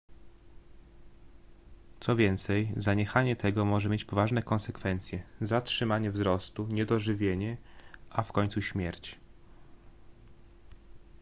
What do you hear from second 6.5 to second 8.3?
niedożywienie a